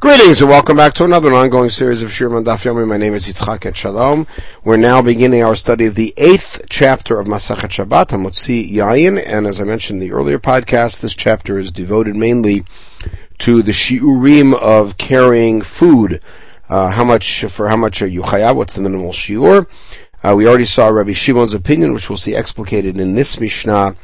[0.00, 2.88] Greetings and welcome back to another ongoing series of Shir Daf Yomi.
[2.88, 4.26] My name is Yitzchak et Shalom.
[4.64, 9.46] We're now beginning our study of the eighth chapter of Masachet Shabbat, Hamotzi Yayin, and
[9.46, 12.64] as I mentioned in the earlier podcast, this chapter is devoted mainly
[13.40, 16.22] to the shiurim of carrying food.
[16.70, 18.56] Uh, how much, for how much are you chayav?
[18.56, 19.66] What's the minimal shiur?
[20.24, 23.94] Uh, we already saw Rabbi Shimon's opinion, which we'll see explicated in this Mishnah,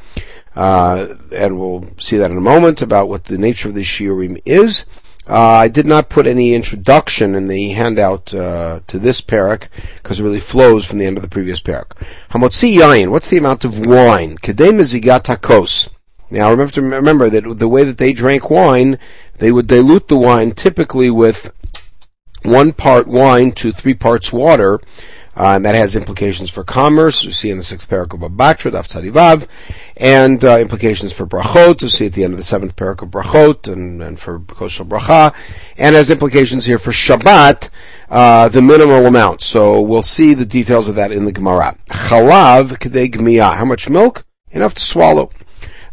[0.56, 4.42] uh, and we'll see that in a moment about what the nature of the shiurim
[4.44, 4.84] is.
[5.28, 10.20] Uh, I did not put any introduction in the handout uh, to this parak because
[10.20, 11.92] it really flows from the end of the previous parak.
[12.30, 13.10] Hamotzi yain.
[13.10, 14.38] What's the amount of wine?
[14.38, 15.88] Kedei mezigat.
[16.30, 18.98] Now remember to remember that the way that they drank wine,
[19.38, 21.52] they would dilute the wine typically with
[22.42, 24.80] one part wine to three parts water,
[25.36, 27.24] uh, and that has implications for commerce.
[27.24, 29.46] We see in the sixth paragraph of Batra, Daf Tzadivav,
[29.96, 31.82] and uh, implications for brachot.
[31.82, 34.72] We see at the end of the seventh paragraph of brachot, and, and for kos
[34.72, 35.34] shel bracha,
[35.76, 37.68] and has implications here for Shabbat,
[38.08, 39.42] uh, the minimal amount.
[39.42, 41.76] So we'll see the details of that in the Gemara.
[41.88, 43.56] Chalav k'dei gmiya.
[43.56, 44.24] How much milk?
[44.50, 45.30] Enough to swallow.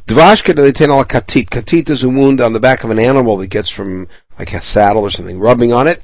[0.08, 1.50] Dvash k'dei katit.
[1.50, 4.08] Katit is a wound on the back of an animal that gets from
[4.40, 6.02] like a saddle or something, rubbing on it.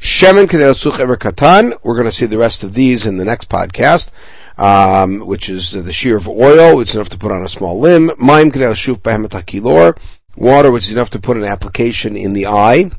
[0.00, 1.78] Shemen Such Ever Katan.
[1.82, 4.10] We're going to see the rest of these in the next podcast,
[4.56, 6.80] um, which is the shear of oil.
[6.80, 8.12] It's enough to put on a small limb.
[8.18, 9.98] Maim Shuf Behemetakilor.
[10.36, 12.90] Water, which is enough to put an application in the eye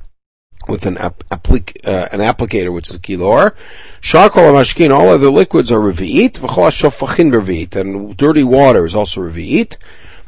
[0.70, 3.56] with an uh, an applicator, which is a kilor.
[4.02, 6.34] Charcoal and all other liquids are revi'it.
[6.34, 7.76] V'chol revi'it.
[7.76, 9.78] And dirty water is also revi'it.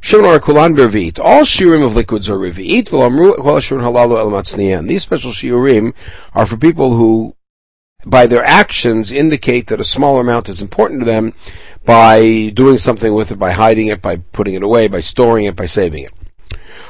[0.04, 1.20] Shimon Kulan Bervit.
[1.20, 2.38] All shiurim of liquids are
[4.32, 4.88] matzniyan.
[4.88, 5.94] These special shiurim
[6.34, 7.36] are for people who,
[8.06, 11.34] by their actions, indicate that a smaller amount is important to them
[11.86, 15.56] by doing something with it, by hiding it, by putting it away, by storing it,
[15.56, 16.12] by saving it.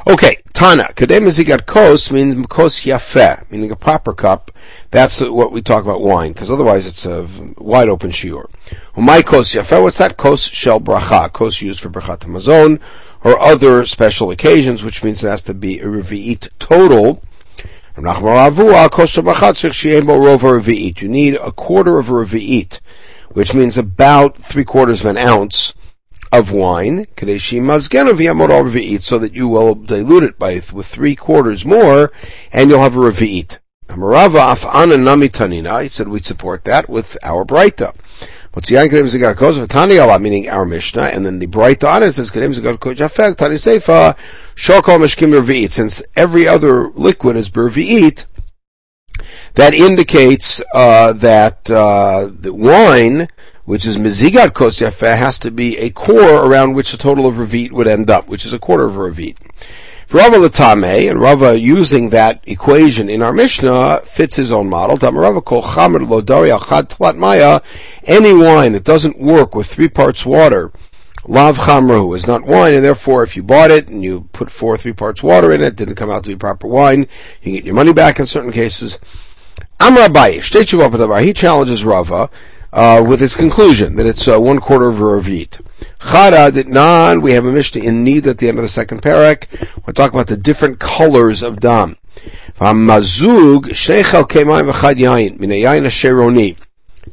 [0.07, 0.85] Okay, Tana.
[0.95, 4.49] Kadem Zigat Kos means Kos Yafeh, meaning a proper cup.
[4.89, 8.45] That's what we talk about wine, because otherwise it's a wide open shiur.
[8.97, 10.17] My Kos Yafeh, what's that?
[10.17, 11.31] Kos Shel Bracha.
[11.31, 12.81] Kos used for Birkat Hamazon,
[13.23, 17.23] or other special occasions, which means it has to be a Revi'it total.
[17.97, 18.03] You
[21.09, 22.79] need a quarter of a Revi'it,
[23.29, 25.73] which means about three quarters of an ounce
[26.31, 27.51] of wine, so that
[29.33, 32.11] you will dilute it by with three quarters more,
[32.53, 33.57] and you'll have a revi'it.
[35.83, 37.93] He said we'd support that with our Breita.
[38.53, 42.11] But Tziyan is a Garkos, Tani Allah, meaning our Mishnah, and then the on it
[42.11, 44.17] says Tani Seifa
[44.55, 45.71] Shokal Meshkim Revi'it.
[45.71, 48.25] Since every other liquid is Bervi'it,
[49.55, 53.29] that indicates uh, that uh, the wine
[53.65, 57.71] which is Mizigat Kos has to be a core around which the total of Ravit
[57.71, 59.37] would end up, which is a quarter of a Ravit.
[60.13, 64.97] Rava Latame, and Rava using that equation in our Mishnah fits his own model.
[64.97, 67.63] Rava kol chamer lo achad
[68.03, 70.73] any wine that doesn't work with three parts water,
[71.25, 74.77] lav chamru is not wine, and therefore if you bought it and you put four
[74.77, 77.07] three parts water in it, didn't come out to be proper wine,
[77.41, 78.99] you get your money back in certain cases.
[79.79, 82.29] Amr Abaye, he challenges Rava
[82.73, 85.61] uh, with his conclusion that it's uh, one quarter of a ravit.
[86.01, 87.21] Chara did not.
[87.21, 89.45] We have a mishnah in Nida at the end of the second parak.
[89.85, 91.97] We're talking about the different colors of dam.
[92.59, 93.67] Mazug.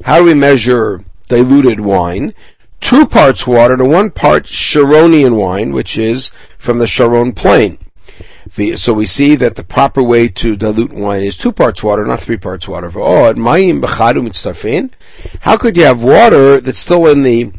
[0.04, 2.34] How do we measure diluted wine?
[2.80, 7.78] Two parts water to one part Sharonian wine, which is from the Sharon plain.
[8.76, 12.20] So we see that the proper way to dilute wine is two parts water, not
[12.20, 12.90] three parts water.
[12.90, 13.32] How
[15.56, 17.52] could you have water that's still in the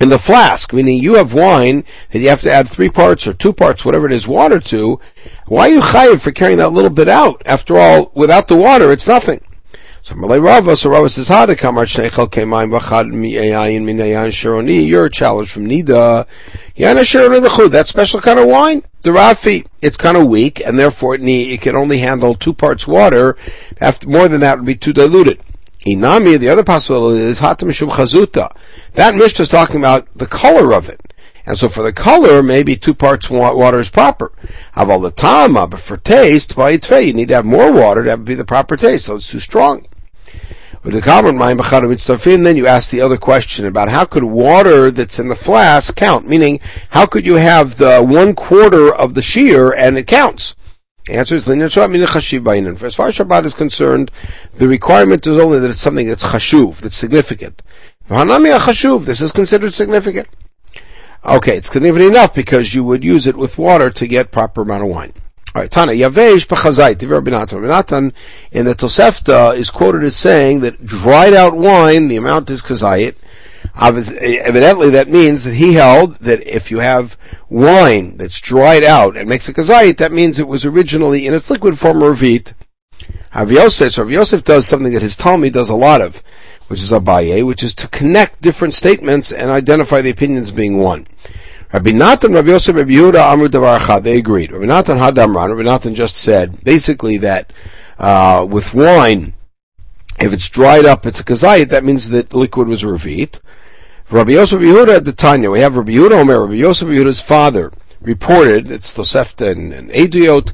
[0.00, 3.34] in the flask, meaning you have wine that you have to add three parts or
[3.34, 4.98] two parts, whatever it is, water to.
[5.46, 7.42] Why are you chayiv for carrying that little bit out?
[7.44, 9.42] After all, without the water, it's nothing.
[10.02, 12.32] So Malay Rava, so Rava says, Hada kamar mi'ayin
[14.32, 16.26] sharoni, you're challenged from Nida.
[17.70, 21.52] That special kind of wine, the Rafi, it's kind of weak, and therefore it, need,
[21.52, 23.36] it can only handle two parts water.
[23.78, 25.38] After, more than that would be too diluted.
[25.86, 28.56] Inami, the other possibility is Hatam Mishum Chazuta.
[28.94, 31.14] That Mishnah is talking about the color of it.
[31.46, 34.32] And so for the color, maybe two parts water is proper.
[34.76, 38.24] Aval the tama, but for taste, by you need to have more water to have
[38.24, 39.86] be the proper taste, so it's too strong.
[40.82, 45.18] With the common mind, then you ask the other question about how could water that's
[45.18, 46.26] in the flask count?
[46.26, 46.60] Meaning,
[46.90, 50.54] how could you have the one quarter of the shear and it counts?
[51.06, 54.10] The answer is As far as Shabbat is concerned,
[54.54, 57.62] the requirement is only that it's something that's chashuv, that's significant.
[58.10, 60.28] This is considered significant.
[61.24, 64.82] Okay, it's significant enough because you would use it with water to get proper amount
[64.82, 65.12] of wine.
[65.54, 67.08] All right, Tana Yavesh b'chazait.
[67.08, 67.60] Rabbi Natan.
[67.60, 68.12] Rabbi Natan
[68.50, 73.14] in the Tosefta is quoted as saying that dried out wine, the amount is kazayit.
[73.80, 77.16] Evidently, that means that he held that if you have
[77.48, 81.48] wine that's dried out and makes a kazayit, that means it was originally in its
[81.48, 82.54] liquid form revit.
[83.34, 86.22] Rav Yosef, so Rav Yosef does something that his Talmud does a lot of,
[86.70, 91.04] which is Abaye, which is to connect different statements and identify the opinions being one.
[91.72, 94.52] Rabbi Natan, Rabbi Yosef, Rabbi Yehuda, Amru Davar they agreed.
[94.52, 97.52] Rabbi Natan Hadamran, Rabbi Natan just said, basically that,
[97.98, 99.34] uh, with wine,
[100.20, 103.40] if it's dried up, it's a kazayit, that means that liquid was revit.
[104.08, 107.72] Rabbi Yosef Yehuda at the Tanya, we have Rabbi Yehuda Omer, Rabbi Yosef Yehuda's father,
[108.00, 110.52] reported, it's Tosefta and, and Eduyot,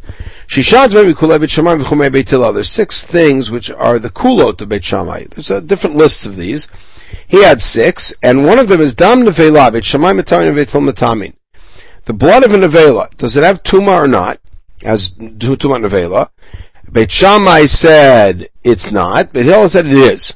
[2.54, 5.24] There's six things which are the kulot of Beit Shammai.
[5.30, 6.68] There's a different lists of these.
[7.26, 11.34] He had six, and one of them is Dam Nevela, Beit Shammai Matamin Beit Matamin.
[12.04, 14.40] The blood of a Nevela, does it have Tuma or not?
[14.82, 16.30] As Tuma Nevela.
[16.90, 20.34] Beit Shammai said it's not, Beit Hillel said it is.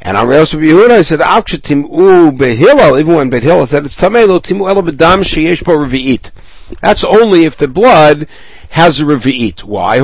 [0.00, 4.26] And on Reos Yehuda, said, "Avkshetim u behillel." Even when Beit Hillel said it's tamei
[4.40, 6.30] timu elo bedam sheyesh po revi'it.
[6.80, 8.26] That's only if the blood
[8.70, 9.62] has a revi'it.
[9.64, 10.00] Why?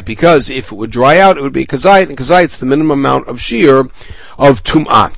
[0.00, 2.98] Because if it would dry out, it would be kazait, and kazait is the minimum
[2.98, 3.80] amount of shear
[4.38, 5.14] of tum'ah.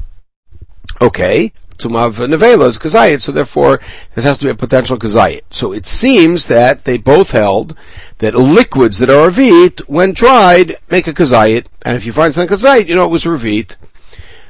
[1.01, 3.81] Okay, tum'ah of nevela is kazayit, so therefore
[4.15, 5.43] this has to be a potential kazayit.
[5.51, 7.77] So it seems that they both held
[8.19, 12.49] that liquids that are revit, when dried, make a kazayit, and if you find some
[12.49, 13.77] kazayit, you know it was revit.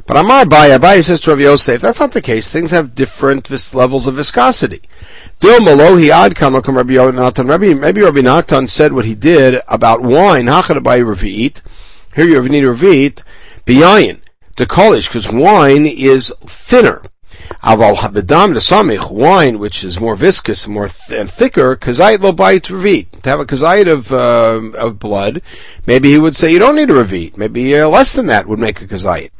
[0.06, 2.50] But Amar Abaye, Abaye says to Rav Yosef, that's not the case.
[2.50, 4.80] Things have different vis- levels of viscosity.
[7.12, 7.80] Natan.
[7.80, 10.46] Maybe Rabbi Natan said what he did about wine.
[10.46, 11.62] Hachad Abaye Revit.
[12.14, 13.22] Here you need Revit.
[13.66, 14.20] Biyayin.
[14.56, 17.02] The college, because wine is thinner.
[17.62, 22.68] Aval habedam samich wine, which is more viscous more th- and thicker, kazayit lo bayit
[22.68, 23.22] revit.
[23.22, 25.40] To have a kazayit of uh, of blood,
[25.86, 27.36] maybe he would say you don't need a revit.
[27.36, 29.30] Maybe uh, less than that would make a kazayit.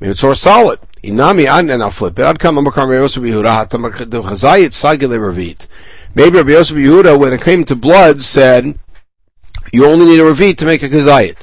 [0.00, 0.78] Maybe it's more solid.
[1.04, 2.24] Inami an and I'll flip it.
[2.24, 3.68] I'd come Rabbi Yosef Yehuda
[4.10, 4.72] the chazayit
[5.18, 5.66] revit.
[6.14, 8.78] Maybe Rabbi Yosef Yehuda, when it came to blood, said
[9.72, 11.36] you only need a revit to make a kazayit.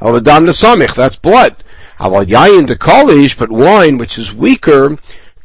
[0.00, 1.56] El samich, that's blood.
[1.98, 4.96] Aval yayin de kolish, but wine, which is weaker,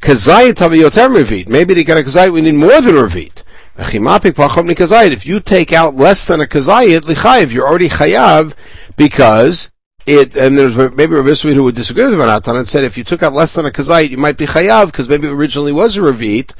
[0.02, 1.50] Kazayit Taviyotem Revit.
[1.50, 3.42] Maybe they got a Kazayit, we need more than a Revit.
[3.78, 8.54] If you take out less than a Kazayit, Lichayev, you're already Chayav,
[8.96, 9.72] because
[10.06, 13.04] it, and there's maybe a Rabbi who would disagree with Manatan and said if you
[13.04, 15.98] took out less than a Kazayit, you might be Chayav, because maybe it originally was
[15.98, 16.54] a Revit,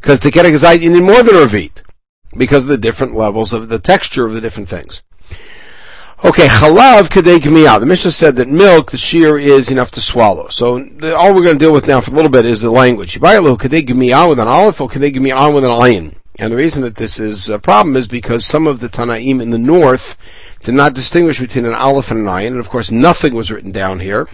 [0.00, 1.82] because to get a Kazayit, you need more than a Revit,
[2.36, 5.02] because of the different levels of the texture of the different things.
[6.22, 7.80] Okay, chalav kadei gmiyah.
[7.80, 10.48] The Mishnah said that milk, the shear, is enough to swallow.
[10.50, 12.70] So the, all we're going to deal with now for a little bit is the
[12.70, 13.18] language.
[13.18, 16.14] Yibayelu kadei gmiyah with an aleph or kadei gmiyah with an ayin.
[16.38, 19.48] And the reason that this is a problem is because some of the Tanaim in
[19.48, 20.18] the north
[20.62, 23.72] did not distinguish between an aleph and an ayin, and of course nothing was written
[23.72, 24.28] down here.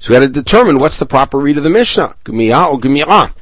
[0.00, 3.32] So we had to determine what's the proper read of the Mishnah, gmiyah or gmiyah.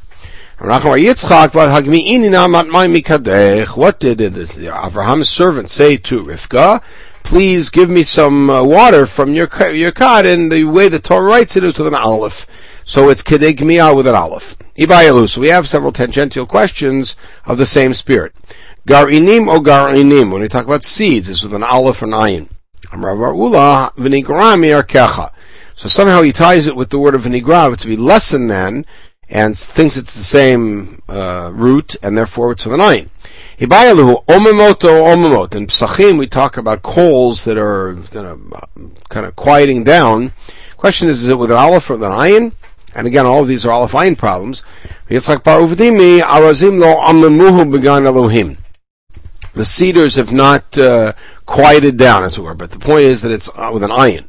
[3.77, 6.83] What did this, Abraham's servant say to Rivka?
[7.23, 11.25] please give me some uh, water from your your cot, and the way the Torah
[11.25, 12.47] writes it is with an aleph.
[12.85, 14.57] So it's kedei with an aleph.
[14.77, 17.17] So we have several tangential questions
[17.47, 18.35] of the same spirit.
[18.87, 20.33] Garinim or garinim.
[20.33, 22.49] When we talk about seeds, it's with an aleph and ayin.
[25.75, 28.85] So somehow he ties it with the word of vinigrav to be lesson than,
[29.29, 33.09] and thinks it's the same uh, root, and therefore it's with an ayin.
[33.59, 35.55] Hibayalu omemoto omemot.
[35.55, 40.33] In Psachim, we talk about coals that are kind of, kind of quieting down.
[40.77, 42.53] Question is, is it with an aleph or an ayin?
[42.95, 44.65] And again, all of these are aleph ayin problems.
[45.09, 48.59] Yitzchak bar arazim lo amemuhu began Elohim.
[49.55, 51.13] The cedars have not uh,
[51.47, 52.55] quieted down, as it were.
[52.55, 54.25] But the point is that it's uh, with an ayin.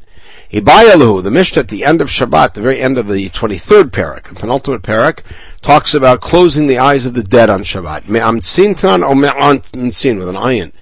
[0.50, 4.28] Ibayalu, the Mishnah at the end of Shabbat, the very end of the 23rd parak,
[4.28, 5.20] the penultimate parak,
[5.62, 8.08] talks about closing the eyes of the dead on Shabbat.
[8.08, 10.72] Me'amtzintan or me'amtzin with an ayin.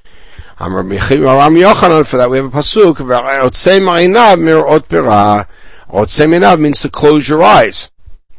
[0.59, 5.49] Amar Ram Yochanan, for that we have a pasuk, ma'inav mir'ot pira.
[5.89, 7.92] Ma'inav means to close your eyes.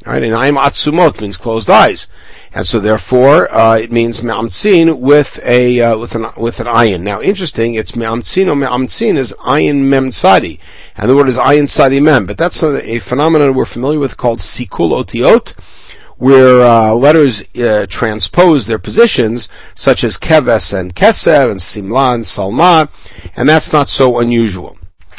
[0.06, 0.22] Right?
[0.22, 2.08] And Aim Atzumot means closed eyes.
[2.54, 7.02] And so therefore, uh, it means me'amtzin with a, uh, with an, with an ayin.
[7.02, 10.60] Now, interesting, it's me'amtzin or me'amtzin is ayin mem tzadi.
[10.96, 12.26] And the word is ayin tzadi mem.
[12.26, 15.54] But that's a, a phenomenon we're familiar with called sikul otiot,
[16.18, 22.24] where, uh, letters, uh, transpose their positions, such as keves and kesev and simla and
[22.24, 22.90] salma,
[23.36, 24.78] and that's not so unusual.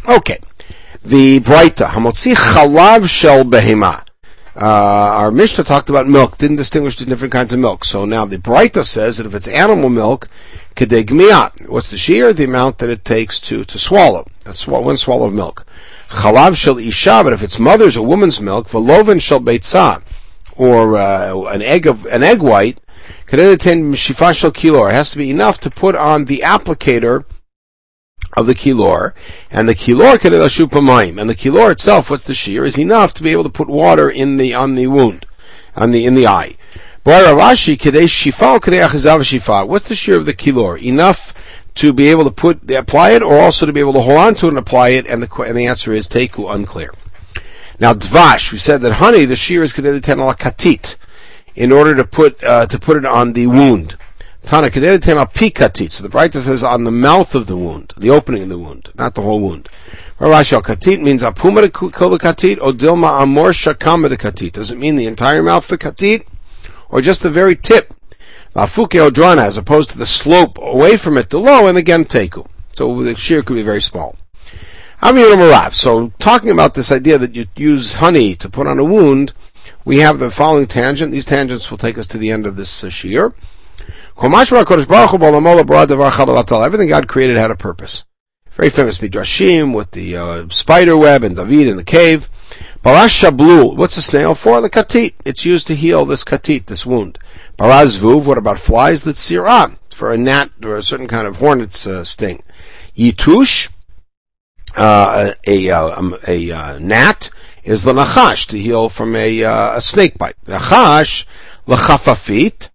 [0.08, 0.38] Okay.
[1.04, 4.03] The Breita, hamotzi chalav shel behema.
[4.56, 7.84] Uh, our Mishnah talked about milk, didn't distinguish the different kinds of milk.
[7.84, 10.28] So now the Breita says that if it's animal milk,
[10.76, 11.68] kedegmiat.
[11.68, 12.32] What's the shear?
[12.32, 14.26] The amount that it takes to, to swallow.
[14.44, 15.66] That's one swallow of milk.
[16.08, 20.02] Chalav shel isha, but if it's mother's or woman's milk, veloven shel beitzah,
[20.56, 22.80] or uh, an egg of an egg white,
[23.26, 24.90] shifa shel kilor.
[24.90, 27.24] It has to be enough to put on the applicator
[28.34, 29.12] of the kilor,
[29.50, 33.32] and the kilor pamayim, and the kilor itself, what's the shear, is enough to be
[33.32, 35.26] able to put water in the on the wound,
[35.76, 36.56] on the in the eye.
[37.06, 40.82] Rav Ashi shifa What's the shear of the kilor?
[40.82, 41.34] Enough
[41.76, 44.34] to be able to put apply it, or also to be able to hold on
[44.36, 45.06] to it and apply it?
[45.06, 46.92] And the and the answer is teku unclear.
[47.78, 50.96] Now dvash, we said that honey, the shear is connected to katit,
[51.54, 53.96] in order to put uh, to put it on the wound.
[54.44, 55.90] Tana tema pikatit.
[55.90, 58.90] So the Breita says on the mouth of the wound, the opening of the wound,
[58.94, 59.70] not the whole wound.
[60.20, 64.52] Rashi katit means apuma katit or dilma amor shakama katit.
[64.52, 66.26] Does it mean the entire mouth of the katit,
[66.90, 67.94] or just the very tip?
[68.54, 72.46] Lafuke odrana, as opposed to the slope away from it to low, and again teku.
[72.72, 74.16] So the shear could be very small.
[75.02, 79.32] So talking about this idea that you use honey to put on a wound,
[79.84, 81.12] we have the following tangent.
[81.12, 83.34] These tangents will take us to the end of this uh, shear.
[84.16, 84.38] Everything
[86.88, 88.04] God created had a purpose.
[88.52, 92.28] Very famous midrashim with the uh, spider web and David in the cave.
[92.84, 93.76] Barash shablul.
[93.76, 94.60] What's a snail for?
[94.60, 95.14] The katit.
[95.24, 97.18] It's used to heal this katit, this wound.
[97.58, 98.26] Baraz vuv.
[98.26, 99.02] What about flies?
[99.02, 102.44] The tzirah for a gnat or a certain kind of hornet's uh, sting.
[102.96, 103.70] Yitush.
[104.76, 107.30] Uh, a, a, um, a, uh, gnat
[107.64, 110.36] is the nachash to heal from a, uh, a snake bite.
[110.46, 111.24] Nachash,
[111.66, 112.68] lachafafit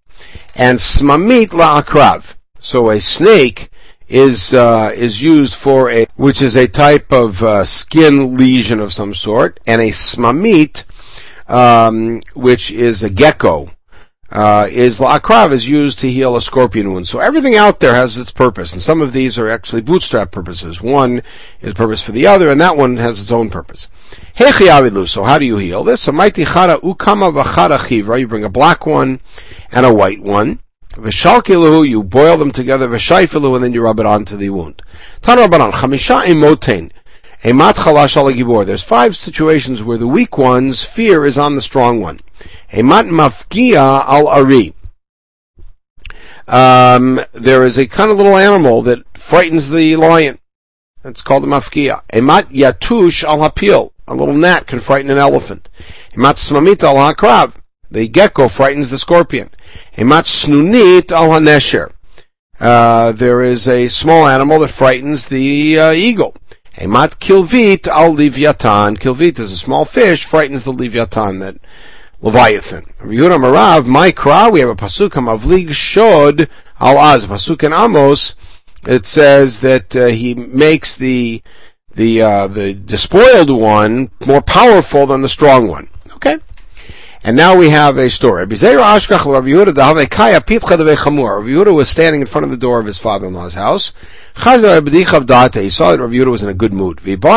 [0.60, 2.36] and smamit la'akrav.
[2.60, 3.70] So a snake
[4.10, 8.92] is uh, is used for a which is a type of uh, skin lesion of
[8.92, 10.84] some sort, and a smamit,
[11.48, 13.72] um, which is a gecko,
[14.32, 17.08] uh, is la'akrav is used to heal a scorpion wound.
[17.08, 20.82] So everything out there has its purpose, and some of these are actually bootstrap purposes.
[20.82, 21.24] One
[21.62, 23.88] is purpose for the other, and that one has its own purpose.
[24.38, 26.02] So how do you heal this?
[26.02, 29.20] So mighty chara ukama You bring a black one
[29.72, 30.60] and a white one.
[30.94, 34.82] Vishalkilahu, you boil them together, v'shaifilu, and then you rub it onto the wound.
[35.22, 36.26] Tanrabanan, chamisha
[37.42, 42.20] There's five situations where the weak one's fear is on the strong one.
[46.48, 50.40] Um, there is a kind of little animal that frightens the lion.
[51.06, 52.02] It's called a mafkia.
[52.12, 53.92] Emat yatush al hapil.
[54.08, 55.70] A little gnat can frighten an elephant.
[56.14, 57.54] Emat smamita al hakrav.
[57.90, 59.50] The gecko frightens the scorpion.
[59.96, 61.92] Snunit al hanesher.
[62.60, 66.36] Uh, there is a small animal that frightens the uh, eagle.
[66.80, 68.98] Emat kilvit al livyatan.
[68.98, 71.58] Kilvit is a small fish, frightens the livyatan, that
[72.22, 72.86] leviathan.
[73.02, 76.48] Yehuda Marav, my kra, we have a pasuk mavlig shod
[76.80, 77.26] al az.
[77.26, 78.36] Pasuk in Amos,
[78.88, 81.42] it says that uh, he makes the
[81.94, 85.90] the uh, the despoiled one more powerful than the strong one.
[87.22, 88.44] And now we have a story.
[88.44, 89.76] Rav Yehuda
[91.76, 93.92] was standing in front of the door of his father-in-law's house.
[94.36, 94.86] He saw that Rav
[96.12, 97.02] Yehuda was in a good mood.
[97.06, 97.32] Anything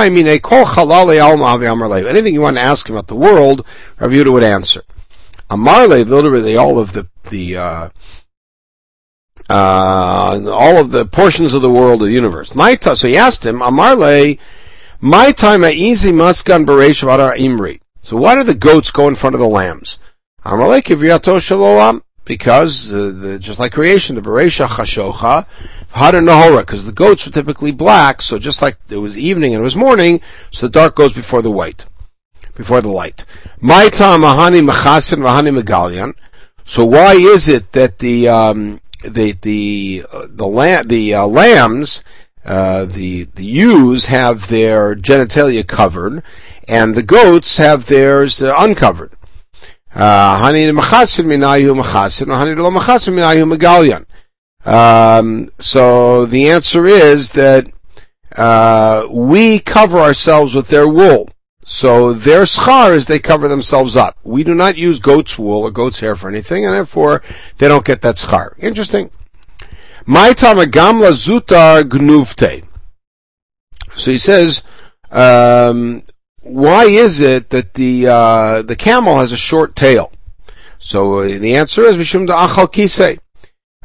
[2.35, 3.67] you want to ask him about the world,
[3.99, 4.85] Rav Yehuda would answer.
[5.51, 7.89] Amarle, literally all of the, the, uh,
[9.51, 12.53] uh, all of the portions of the world of the universe.
[12.53, 14.39] So he asked him, Amarle,
[15.01, 17.03] my time at easy muskan beresh
[17.37, 17.82] imri.
[18.03, 19.99] So why do the goats go in front of the lambs?
[22.25, 25.47] Because uh, the, just like creation, the beresha chashocha,
[25.93, 29.77] because the goats were typically black, so just like it was evening and it was
[29.77, 31.87] morning, so the dark goes before the white,
[32.57, 33.25] before the light.
[33.61, 36.15] Maita mahani machasin mahani megalian.
[36.65, 42.03] So why is it that the um, the the uh, the lamb the uh, lambs
[42.45, 46.23] uh, the the ewes have their genitalia covered,
[46.67, 49.13] and the goats have theirs uh, uncovered.
[49.95, 50.41] Uh,
[54.65, 57.71] um, so the answer is that
[58.37, 61.29] uh, we cover ourselves with their wool.
[61.65, 64.19] So their schar is they cover themselves up.
[64.25, 67.23] We do not use goat's wool or goat's hair for anything, and therefore
[67.59, 68.55] they don't get that schar.
[68.59, 69.11] Interesting.
[70.07, 72.65] My tamagamla zutar gnuvte.
[73.95, 74.63] So he says,
[75.11, 76.03] um,
[76.41, 80.11] why is it that the uh, the camel has a short tail?
[80.79, 83.19] So uh, the answer is mishum achal kise,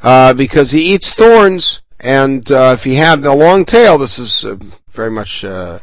[0.02, 4.44] uh, because he eats thorns, and uh, if he had a long tail, this is
[4.44, 4.58] uh,
[4.90, 5.80] very much uh,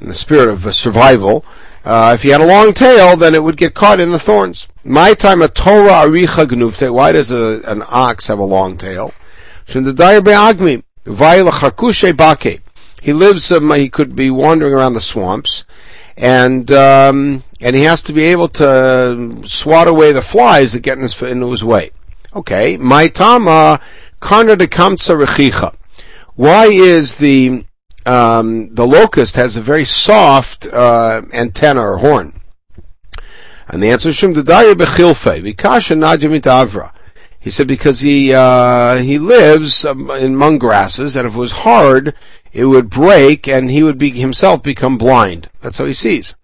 [0.00, 1.44] in the spirit of survival.
[1.82, 4.68] Uh, if he had a long tail, then it would get caught in the thorns.
[4.84, 6.92] My time a Torah aricha gnufte.
[6.92, 9.14] Why does a, an ox have a long tail?
[13.02, 13.52] He lives.
[13.52, 15.64] Um, he could be wandering around the swamps,
[16.16, 20.98] and um, and he has to be able to swat away the flies that get
[20.98, 21.92] in his, into his way.
[22.34, 23.80] Okay, my tama
[24.20, 25.74] karna de kamsa.
[26.34, 27.64] Why is the
[28.06, 32.40] um, the locust has a very soft uh, antenna or horn?
[33.68, 36.92] And the answer is Shum Dadaya Bechilfe, Vikasha Najamit Avra.
[37.40, 41.52] He said because he uh, he lives um, in mung grasses, and if it was
[41.52, 42.14] hard,
[42.52, 45.48] it would break, and he would be himself become blind.
[45.62, 46.34] That's how he sees.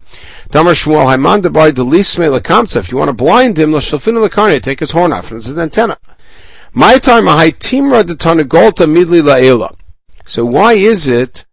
[0.51, 1.09] If you want
[3.09, 5.99] to blind him, take his horn off, and it's his antenna.
[6.73, 9.75] My time Timra de Tanagolta Midli Laela.
[10.25, 11.45] So why is it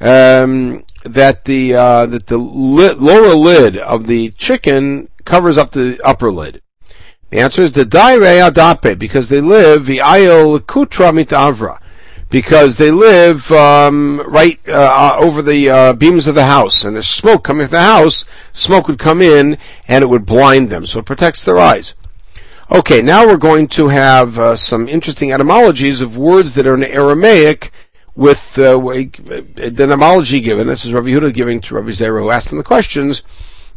[0.00, 5.98] um, that the uh, that the li- lower lid of the chicken covers up the
[6.04, 6.60] upper lid?
[7.30, 11.78] The answer is the daire adape because they live the ayel kutra mitavra
[12.28, 16.94] because they live um, right uh, uh, over the uh, beams of the house, and
[16.94, 18.24] there's smoke coming from the house.
[18.52, 19.58] Smoke would come in,
[19.88, 21.94] and it would blind them, so it protects their eyes.
[22.70, 26.84] Okay, now we're going to have uh, some interesting etymologies of words that are in
[26.84, 27.72] Aramaic
[28.14, 30.68] with uh, the etymology given.
[30.68, 33.22] This is Rabbi Yehuda giving to Rabbi Zera who asked him the questions.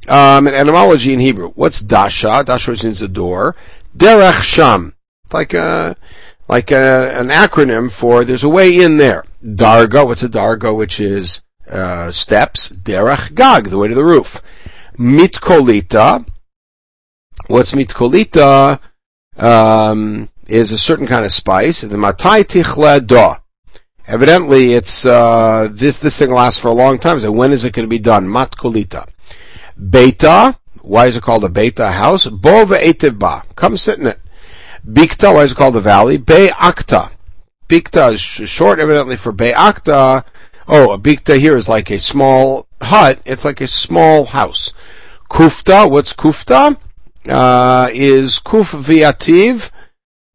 [0.07, 1.51] Um, an etymology in Hebrew.
[1.51, 2.43] What's dasha?
[2.45, 3.55] Dasha means a door.
[3.95, 4.95] Derech sham.
[5.31, 5.95] Like a,
[6.47, 9.23] like a, an acronym for there's a way in there.
[9.43, 10.05] Darga.
[10.05, 10.75] What's a darga?
[10.75, 12.69] Which is uh, steps.
[12.69, 13.69] Derech gag.
[13.69, 14.41] The way to the roof.
[14.97, 16.27] Mitkolita.
[17.47, 18.79] What's mitkolita?
[19.37, 21.81] Um, is a certain kind of spice.
[21.81, 23.37] The matai tichle da.
[24.05, 27.21] Evidently, it's uh, this this thing lasts for a long time.
[27.21, 28.27] So when is it going to be done?
[28.27, 29.07] Matkolita.
[29.77, 30.57] Beta.
[30.81, 32.25] Why is it called a beta house?
[32.27, 33.43] Bova etivba.
[33.55, 34.19] Come sit in it.
[34.85, 35.33] Bikta.
[35.33, 36.17] Why is it called a valley?
[36.17, 37.11] Be'akta.
[37.69, 40.25] Bikta is short, evidently, for Be'akta.
[40.67, 43.19] Oh, a bikta here is like a small hut.
[43.25, 44.73] It's like a small house.
[45.29, 45.89] Kufta.
[45.89, 46.77] What's kufta?
[47.27, 49.69] Uh, is kuf viativ.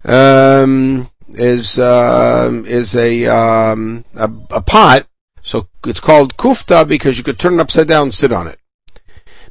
[0.04, 5.06] Um, is uh, is a, um, a, a pot.
[5.42, 8.58] So it's called kufta because you could turn it upside down and sit on it.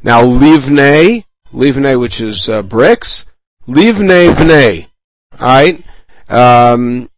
[0.08, 3.26] Now livne, livne, which is uh, bricks,
[3.68, 4.88] livne bnei.
[5.38, 5.84] All right.
[6.30, 7.10] Um,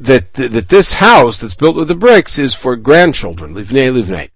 [0.00, 3.54] that that this house that's built with the bricks is for grandchildren.
[3.54, 4.30] Livne, livne.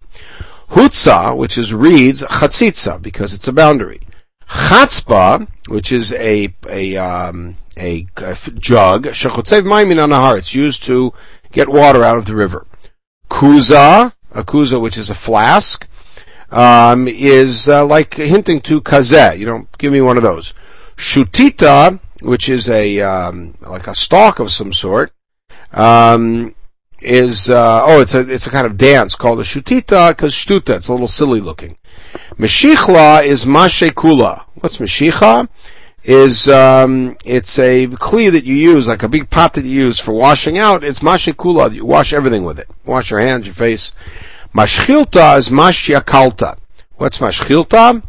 [0.70, 4.02] Hutza, which is reeds, chatzitza, because it's a boundary.
[4.48, 10.38] Chatzpa, which is a a um, a, a jug, shechotzev maimin anahar.
[10.38, 11.12] It's used to
[11.50, 12.64] get water out of the river.
[13.28, 15.88] Kuza, a kuza, which is a flask,
[16.52, 19.38] um, is uh, like hinting to kazeh.
[19.38, 20.54] You don't give me one of those.
[20.96, 25.12] Shutita, which is a um, like a stalk of some sort,
[25.72, 26.54] um,
[27.00, 30.76] is uh, oh, it's a it's a kind of dance called a shutita because shtuta.
[30.76, 31.78] It's a little silly looking.
[32.36, 34.44] Meshichla is mashekula.
[34.54, 35.48] What's meshicha?
[36.04, 39.98] is um, it's a kli that you use, like a big pot that you use
[40.00, 40.82] for washing out.
[40.82, 41.72] It's mashikula.
[41.72, 42.68] You wash everything with it.
[42.84, 43.92] Wash your hands, your face.
[44.54, 46.58] Mashchilta is mashyakalta.
[46.96, 48.02] What's mashchilta?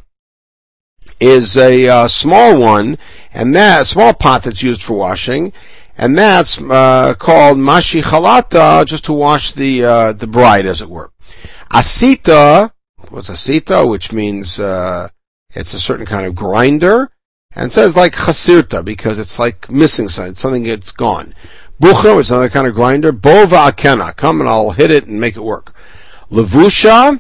[1.20, 2.98] Is a uh, small one,
[3.34, 5.54] and that a small pot that's used for washing,
[5.98, 11.12] and that's uh, called mashichalata, just to wash the uh, the bride, as it were.
[11.72, 12.72] Asita,
[13.10, 13.90] what's asita?
[13.90, 15.08] Which means uh,
[15.54, 17.10] it's a certain kind of grinder
[17.56, 21.34] and says like chasirta because it's like missing something, something that's gone.
[21.82, 23.12] Bucha, which is another kind of grinder.
[23.12, 25.73] Bova akena, come and I'll hit it and make it work.
[26.32, 27.20] Levusha,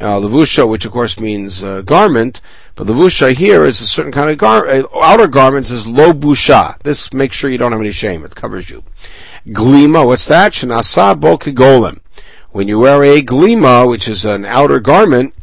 [0.00, 2.40] uh, levusha, which of course means uh, garment,
[2.74, 6.78] but levusha here is a certain kind of gar- uh, outer garments is lo busha.
[6.82, 8.24] This makes sure you don't have any shame.
[8.24, 8.82] It covers you.
[9.46, 10.52] Glima, what's that?
[10.52, 11.38] Shanasa bo.
[12.50, 15.34] When you wear a glima, which is an outer garment,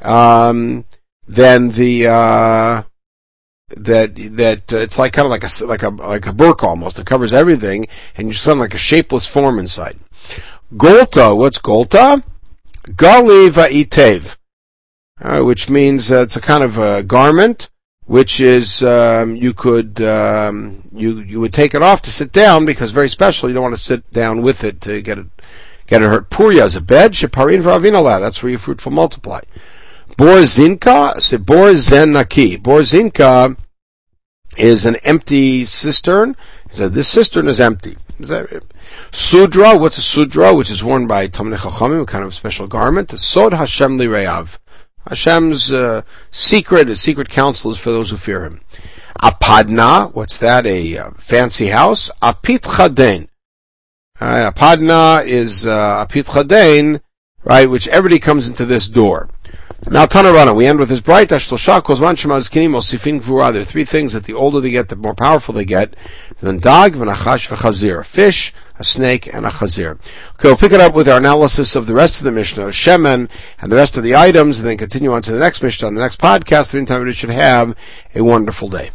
[0.00, 0.84] um,
[1.26, 2.82] then the uh,
[3.76, 6.98] that that uh, it's like kind of like a like a like a burqa almost.
[6.98, 9.98] It covers everything, and you sound like a shapeless form inside.
[10.74, 12.22] Golta, what's golta?
[12.86, 14.36] Gali va'itev,
[15.20, 17.70] uh, which means uh, it's a kind of a garment,
[18.06, 22.64] which is um, you could um, you you would take it off to sit down
[22.64, 23.48] because very special.
[23.48, 25.26] You don't want to sit down with it to get it
[25.86, 26.30] get it hurt.
[26.30, 27.12] Purya is a bed.
[27.12, 28.20] Sheparin v'avinala.
[28.20, 29.40] That's where you fruitful multiply.
[30.16, 32.60] Borzinka, say Borzenaki.
[32.60, 33.56] Borzinka
[34.56, 36.36] is an empty cistern.
[36.70, 37.96] Said, this cistern is empty.
[38.18, 38.62] Is that
[39.10, 40.54] Sudra, what's a sudra?
[40.54, 43.18] Which is worn by Talmidei Chachamim, a kind of special garment.
[43.18, 44.58] Sod Hashem Lireav.
[45.08, 48.60] Hashem's uh, secret, his secret counsel is for those who fear him.
[49.20, 50.66] Apadna, what's that?
[50.66, 52.10] A uh, fancy house.
[52.22, 53.28] Apit chaden.
[54.20, 57.00] Uh, apadna is uh, apit chaden,
[57.44, 57.68] right?
[57.68, 59.28] Which everybody comes into this door.
[59.90, 61.28] Now Tanarana, we end with this bright.
[61.28, 61.40] There are
[63.64, 65.94] three things that the older they get, the more powerful they get.
[66.40, 67.98] Then dag, v'nachash, v'chazir.
[67.98, 69.92] A fish, a snake, and a chazir.
[70.34, 73.28] Okay, we'll pick it up with our analysis of the rest of the Mishnah, Shemen,
[73.60, 75.94] and the rest of the items, and then continue on to the next Mishnah on
[75.94, 76.72] the next podcast.
[76.74, 77.74] In the meantime, we should have
[78.14, 78.92] a wonderful day.